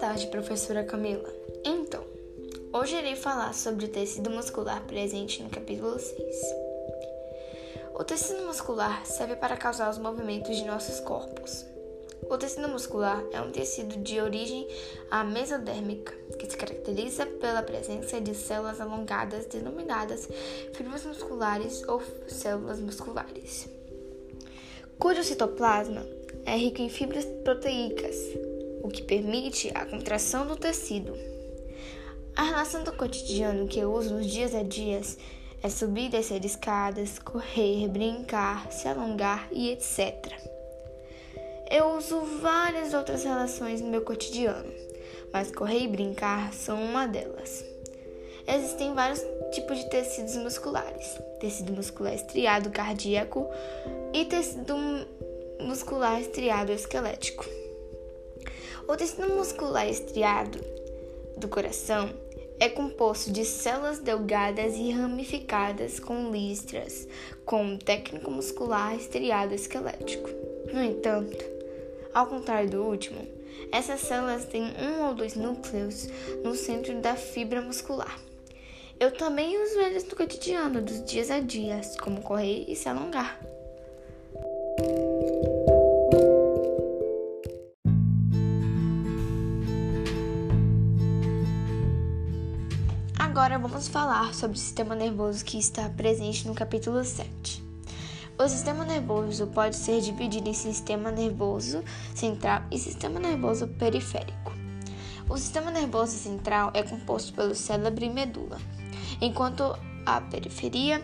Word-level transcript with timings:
tarde, 0.00 0.28
professora 0.28 0.82
Camila. 0.82 1.28
Então, 1.62 2.02
hoje 2.72 2.96
irei 2.96 3.14
falar 3.14 3.52
sobre 3.52 3.84
o 3.84 3.88
tecido 3.88 4.30
muscular 4.30 4.82
presente 4.86 5.42
no 5.42 5.50
capítulo 5.50 5.98
6. 5.98 6.16
O 7.94 8.02
tecido 8.02 8.46
muscular 8.46 9.04
serve 9.04 9.36
para 9.36 9.58
causar 9.58 9.90
os 9.90 9.98
movimentos 9.98 10.56
de 10.56 10.64
nossos 10.64 11.00
corpos. 11.00 11.66
O 12.30 12.38
tecido 12.38 12.66
muscular 12.66 13.22
é 13.30 13.42
um 13.42 13.50
tecido 13.50 13.98
de 13.98 14.18
origem 14.18 14.66
mesodérmica, 15.34 16.14
que 16.38 16.50
se 16.50 16.56
caracteriza 16.56 17.26
pela 17.26 17.62
presença 17.62 18.18
de 18.22 18.34
células 18.34 18.80
alongadas 18.80 19.44
denominadas 19.44 20.26
fibras 20.72 21.04
musculares 21.04 21.86
ou 21.86 22.02
células 22.26 22.80
musculares, 22.80 23.68
cujo 24.98 25.22
citoplasma 25.22 26.06
é 26.46 26.56
rico 26.56 26.80
em 26.80 26.88
fibras 26.88 27.26
proteicas, 27.44 28.16
o 28.82 28.88
que 28.88 29.02
permite 29.02 29.70
a 29.74 29.84
contração 29.84 30.46
do 30.46 30.56
tecido. 30.56 31.16
A 32.36 32.42
relação 32.44 32.82
do 32.84 32.92
cotidiano 32.92 33.68
que 33.68 33.78
eu 33.78 33.92
uso 33.92 34.14
nos 34.14 34.26
dias 34.26 34.54
a 34.54 34.62
dias 34.62 35.18
é 35.62 35.68
subir 35.68 36.06
e 36.06 36.08
descer 36.08 36.44
escadas, 36.44 37.18
correr, 37.18 37.86
brincar, 37.88 38.70
se 38.72 38.88
alongar 38.88 39.48
e 39.52 39.70
etc. 39.70 40.32
Eu 41.70 41.96
uso 41.96 42.20
várias 42.40 42.94
outras 42.94 43.24
relações 43.24 43.80
no 43.80 43.90
meu 43.90 44.02
cotidiano, 44.02 44.72
mas 45.32 45.52
correr 45.52 45.80
e 45.80 45.88
brincar 45.88 46.52
são 46.52 46.82
uma 46.82 47.06
delas. 47.06 47.64
Existem 48.46 48.94
vários 48.94 49.22
tipos 49.52 49.78
de 49.78 49.90
tecidos 49.90 50.34
musculares: 50.36 51.18
tecido 51.38 51.72
muscular 51.72 52.14
estriado 52.14 52.70
cardíaco 52.70 53.48
e 54.12 54.24
tecido 54.24 54.74
muscular 55.60 56.20
estriado 56.20 56.72
esquelético. 56.72 57.59
O 58.90 58.96
tecido 58.96 59.32
muscular 59.32 59.88
estriado 59.88 60.58
do 61.36 61.46
coração 61.46 62.10
é 62.58 62.68
composto 62.68 63.30
de 63.30 63.44
células 63.44 64.00
delgadas 64.00 64.74
e 64.74 64.90
ramificadas 64.90 66.00
com 66.00 66.32
listras, 66.32 67.06
com 67.44 67.76
técnico 67.76 68.32
muscular 68.32 68.96
estriado 68.96 69.54
esquelético. 69.54 70.28
No 70.72 70.82
entanto, 70.82 71.38
ao 72.12 72.26
contrário 72.26 72.68
do 72.68 72.82
último, 72.82 73.24
essas 73.70 74.00
células 74.00 74.46
têm 74.46 74.64
um 74.64 75.06
ou 75.06 75.14
dois 75.14 75.36
núcleos 75.36 76.08
no 76.42 76.56
centro 76.56 77.00
da 77.00 77.14
fibra 77.14 77.62
muscular. 77.62 78.18
Eu 78.98 79.12
também 79.12 79.56
uso 79.62 79.78
eles 79.82 80.04
no 80.04 80.16
cotidiano 80.16 80.82
dos 80.82 81.04
dias 81.04 81.30
a 81.30 81.38
dias, 81.38 81.96
como 82.00 82.22
correr 82.22 82.64
e 82.66 82.74
se 82.74 82.88
alongar. 82.88 83.40
Agora 93.30 93.60
vamos 93.60 93.86
falar 93.86 94.34
sobre 94.34 94.56
o 94.56 94.60
sistema 94.60 94.92
nervoso 94.92 95.44
que 95.44 95.56
está 95.56 95.88
presente 95.88 96.48
no 96.48 96.52
capítulo 96.52 97.04
7. 97.04 97.64
O 98.36 98.48
sistema 98.48 98.84
nervoso 98.84 99.46
pode 99.46 99.76
ser 99.76 100.00
dividido 100.00 100.48
em 100.48 100.52
sistema 100.52 101.12
nervoso 101.12 101.84
central 102.12 102.64
e 102.72 102.76
sistema 102.76 103.20
nervoso 103.20 103.68
periférico. 103.68 104.52
O 105.28 105.36
sistema 105.36 105.70
nervoso 105.70 106.18
central 106.18 106.72
é 106.74 106.82
composto 106.82 107.32
pelo 107.32 107.54
cérebro 107.54 108.04
e 108.04 108.10
medula, 108.10 108.58
enquanto 109.20 109.78
a 110.04 110.20
periferia 110.22 111.00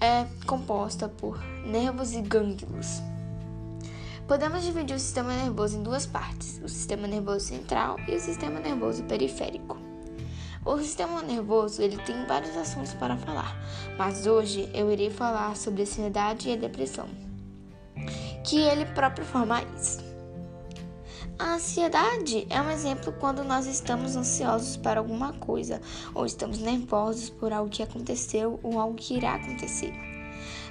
é 0.00 0.24
composta 0.46 1.08
por 1.08 1.36
nervos 1.66 2.12
e 2.12 2.22
gânglios. 2.22 3.02
Podemos 4.28 4.62
dividir 4.62 4.94
o 4.94 5.00
sistema 5.00 5.32
nervoso 5.32 5.78
em 5.78 5.82
duas 5.82 6.06
partes: 6.06 6.60
o 6.62 6.68
sistema 6.68 7.08
nervoso 7.08 7.40
central 7.46 7.96
e 8.06 8.14
o 8.14 8.20
sistema 8.20 8.60
nervoso 8.60 9.02
periférico. 9.02 9.85
O 10.66 10.78
sistema 10.78 11.22
nervoso 11.22 11.80
ele 11.80 11.96
tem 11.98 12.26
vários 12.26 12.56
assuntos 12.56 12.92
para 12.94 13.16
falar, 13.16 13.56
mas 13.96 14.26
hoje 14.26 14.68
eu 14.74 14.90
irei 14.90 15.10
falar 15.10 15.54
sobre 15.54 15.82
a 15.82 15.84
ansiedade 15.84 16.48
e 16.48 16.54
a 16.54 16.56
depressão, 16.56 17.08
que 18.44 18.58
ele 18.58 18.84
próprio 18.86 19.24
forma 19.24 19.62
isso. 19.78 20.04
A 21.38 21.54
ansiedade 21.54 22.48
é 22.50 22.60
um 22.60 22.68
exemplo 22.68 23.12
quando 23.12 23.44
nós 23.44 23.66
estamos 23.66 24.16
ansiosos 24.16 24.76
para 24.76 24.98
alguma 24.98 25.34
coisa 25.34 25.80
ou 26.12 26.26
estamos 26.26 26.58
nervosos 26.58 27.30
por 27.30 27.52
algo 27.52 27.70
que 27.70 27.84
aconteceu 27.84 28.58
ou 28.60 28.80
algo 28.80 28.96
que 28.96 29.14
irá 29.14 29.36
acontecer. 29.36 29.94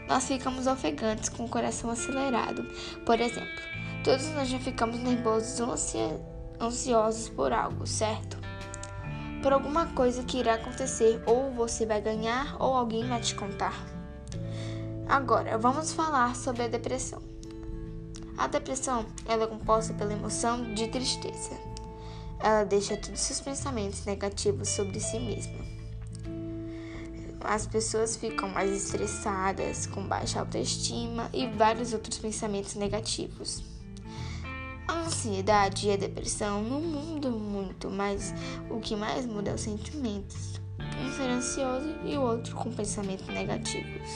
Nós 0.09 0.27
ficamos 0.27 0.67
ofegantes 0.67 1.29
com 1.29 1.45
o 1.45 1.49
coração 1.49 1.89
acelerado. 1.89 2.63
Por 3.05 3.17
exemplo, 3.21 3.61
todos 4.03 4.27
nós 4.33 4.49
já 4.49 4.59
ficamos 4.59 4.99
nervosos 4.99 5.57
ou 5.61 5.73
ansiosos 6.59 7.29
por 7.29 7.53
algo, 7.53 7.87
certo? 7.87 8.44
Por 9.45 9.53
alguma 9.53 9.85
coisa 9.85 10.23
que 10.23 10.39
irá 10.39 10.55
acontecer, 10.55 11.21
ou 11.23 11.51
você 11.51 11.85
vai 11.85 12.01
ganhar, 12.01 12.57
ou 12.59 12.73
alguém 12.73 13.07
vai 13.07 13.21
te 13.21 13.35
contar. 13.35 13.75
Agora, 15.07 15.55
vamos 15.55 15.93
falar 15.93 16.35
sobre 16.35 16.63
a 16.63 16.67
depressão. 16.67 17.21
A 18.35 18.47
depressão 18.47 19.05
ela 19.23 19.43
é 19.43 19.47
composta 19.47 19.93
pela 19.93 20.13
emoção 20.13 20.73
de 20.73 20.87
tristeza. 20.87 21.51
Ela 22.39 22.63
deixa 22.63 22.97
todos 22.97 23.21
os 23.21 23.27
seus 23.27 23.39
pensamentos 23.39 24.03
negativos 24.03 24.67
sobre 24.69 24.99
si 24.99 25.19
mesma. 25.19 25.63
As 27.41 27.67
pessoas 27.67 28.15
ficam 28.15 28.49
mais 28.49 28.71
estressadas, 28.71 29.85
com 29.85 30.07
baixa 30.07 30.39
autoestima 30.39 31.29
e 31.31 31.45
vários 31.45 31.93
outros 31.93 32.17
pensamentos 32.17 32.73
negativos. 32.73 33.74
Ansiedade 35.05 35.87
e 35.87 35.91
a 35.91 35.97
depressão 35.97 36.63
não 36.63 36.81
mudam 36.81 37.31
muito, 37.31 37.91
mas 37.91 38.33
o 38.71 38.79
que 38.79 38.95
mais 38.95 39.23
muda 39.27 39.51
é 39.51 39.53
os 39.53 39.61
sentimentos. 39.61 40.59
Um 40.79 41.11
ser 41.13 41.29
ansioso 41.29 41.95
e 42.03 42.17
o 42.17 42.21
outro 42.23 42.55
com 42.55 42.71
pensamentos 42.71 43.27
negativos. 43.27 44.09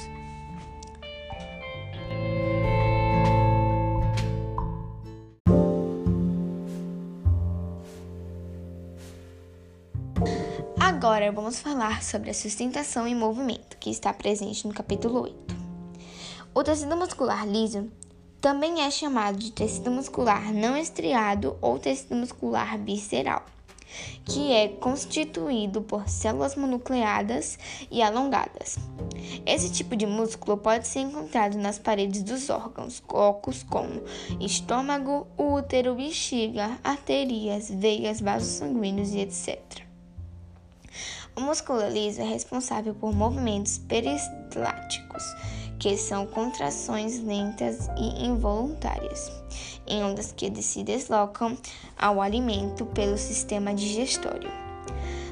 Agora 10.79 11.31
vamos 11.31 11.59
falar 11.59 12.01
sobre 12.01 12.31
a 12.31 12.33
sustentação 12.33 13.07
e 13.07 13.13
movimento, 13.13 13.77
que 13.77 13.91
está 13.91 14.11
presente 14.11 14.67
no 14.67 14.73
capítulo 14.73 15.21
8. 15.21 15.55
O 16.55 16.63
tecido 16.63 16.97
muscular 16.97 17.47
liso 17.47 17.91
também 18.41 18.81
é 18.81 18.89
chamado 18.89 19.37
de 19.37 19.51
tecido 19.51 19.91
muscular 19.91 20.53
não 20.53 20.77
estriado 20.77 21.57
ou 21.61 21.77
tecido 21.77 22.15
muscular 22.15 22.77
visceral, 22.77 23.43
que 24.23 24.53
é 24.53 24.69
constituído 24.69 25.81
por 25.81 26.07
células 26.07 26.55
monucleadas 26.55 27.59
e 27.91 28.01
alongadas. 28.01 28.77
Esse 29.45 29.69
tipo 29.71 29.95
de 29.95 30.05
músculo 30.05 30.57
pode 30.57 30.87
ser 30.87 31.01
encontrado 31.01 31.57
nas 31.57 31.77
paredes 31.77 32.23
dos 32.23 32.49
órgãos, 32.49 33.01
cocos 33.01 33.63
como 33.63 34.01
estômago, 34.39 35.27
útero, 35.37 35.95
bexiga, 35.95 36.79
arterias, 36.81 37.69
veias, 37.69 38.21
vasos 38.21 38.53
sanguíneos 38.53 39.13
e 39.13 39.19
etc. 39.19 39.59
O 41.35 41.41
músculo 41.41 41.87
liso 41.89 42.21
é 42.21 42.25
responsável 42.25 42.93
por 42.95 43.13
movimentos 43.13 43.77
peristáticos 43.77 45.23
que 45.79 45.97
são 45.97 46.27
contrações 46.27 47.19
lentas 47.23 47.87
e 47.97 48.25
involuntárias, 48.25 49.31
em 49.87 50.03
ondas 50.03 50.33
que 50.33 50.61
se 50.61 50.83
deslocam 50.83 51.57
ao 51.97 52.21
alimento 52.21 52.85
pelo 52.85 53.17
sistema 53.17 53.73
digestório. 53.73 54.51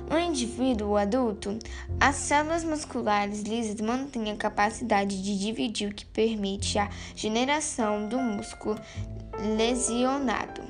No 0.09 0.17
indivíduo 0.17 0.95
adulto, 0.95 1.59
as 1.99 2.15
células 2.15 2.63
musculares 2.63 3.41
lisas 3.41 3.81
mantêm 3.81 4.31
a 4.31 4.37
capacidade 4.37 5.21
de 5.21 5.37
dividir, 5.37 5.91
o 5.91 5.93
que 5.93 6.05
permite 6.05 6.79
a 6.79 6.89
generação 7.13 8.07
do 8.07 8.17
músculo 8.17 8.79
lesionado. 9.57 10.61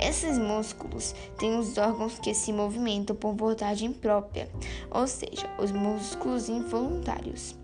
Esses 0.00 0.38
músculos 0.38 1.14
têm 1.38 1.58
os 1.58 1.76
órgãos 1.76 2.18
que 2.18 2.32
se 2.32 2.52
movimentam 2.52 3.14
por 3.14 3.34
vontade 3.34 3.86
própria, 3.90 4.48
ou 4.90 5.06
seja, 5.06 5.48
os 5.58 5.70
músculos 5.70 6.48
involuntários. 6.48 7.54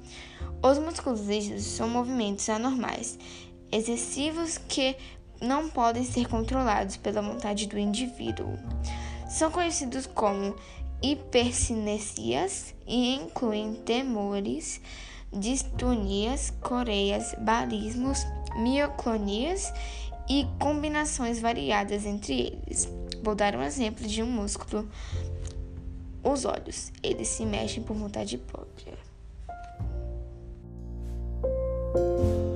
Os 0.63 0.79
músculos 0.79 1.27
rígidos 1.27 1.65
são 1.65 1.89
movimentos 1.89 2.49
anormais, 2.49 3.19
excessivos 3.73 4.59
que 4.59 4.97
não 5.41 5.69
podem 5.69 6.05
ser 6.05 6.29
controlados 6.29 6.97
pela 6.97 7.21
vontade 7.21 7.67
do 7.67 7.77
indivíduo. 7.77 8.57
São 9.29 9.51
conhecidos 9.51 10.07
como 10.07 10.55
hipercinesias 11.03 12.77
e 12.87 13.17
incluem 13.17 13.75
temores, 13.75 14.81
distonias, 15.33 16.53
coreias, 16.61 17.35
barismos, 17.41 18.25
mioclonias 18.57 19.73
e 20.29 20.47
combinações 20.61 21.41
variadas 21.41 22.07
entre 22.07 22.41
eles. 22.41 22.89
Vou 23.21 23.35
dar 23.35 23.57
um 23.57 23.63
exemplo 23.63 24.07
de 24.07 24.23
um 24.23 24.31
músculo. 24.31 24.89
Os 26.23 26.45
olhos, 26.45 26.93
eles 27.03 27.27
se 27.27 27.45
mexem 27.45 27.83
por 27.83 27.97
vontade 27.97 28.39
própria. 28.39 29.12
Música 31.95 32.52